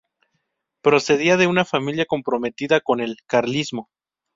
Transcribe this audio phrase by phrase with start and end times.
[0.81, 3.91] Procedía de una familia comprometida con el carlismo.